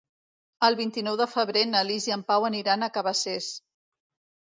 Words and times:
El 0.67 0.77
vint-i-nou 0.79 1.19
de 1.21 1.27
febrer 1.35 1.63
na 1.75 1.83
Lis 1.91 2.09
i 2.09 2.17
en 2.19 2.27
Pau 2.33 2.51
aniran 2.53 2.83
a 2.83 2.93
Cabacés. 2.99 3.55